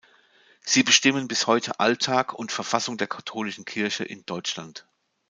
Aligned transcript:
Sie 0.61 0.81
bestimmen 0.81 1.27
bis 1.27 1.45
heute 1.45 1.79
Alltag 1.79 2.33
und 2.33 2.51
Verfassung 2.51 2.97
der 2.97 3.05
katholischen 3.05 3.65
Kirche 3.65 4.03
in 4.03 4.25
Deutschland. 4.25 4.87